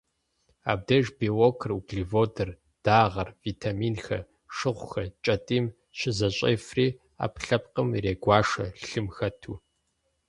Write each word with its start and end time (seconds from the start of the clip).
Абдеж 0.71 1.05
белокыр, 1.19 1.71
углеводыр, 1.79 2.49
дагъэр, 2.85 3.29
витаминхэр, 3.43 4.21
шыгъухэр 4.55 5.07
кӏэтӏийм 5.23 5.65
щызэщӏефри, 5.97 6.87
ӏэпкълъэпкъым 7.17 7.89
ирегуашэ, 7.97 8.65
лъым 8.87 9.07
хэту. 9.15 9.53